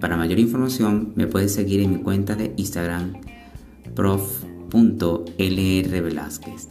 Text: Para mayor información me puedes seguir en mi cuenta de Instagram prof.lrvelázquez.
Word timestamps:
Para 0.00 0.16
mayor 0.16 0.38
información 0.38 1.12
me 1.16 1.26
puedes 1.26 1.52
seguir 1.54 1.80
en 1.80 1.90
mi 1.90 1.96
cuenta 2.02 2.36
de 2.36 2.54
Instagram 2.56 3.14
prof.lrvelázquez. 3.94 6.68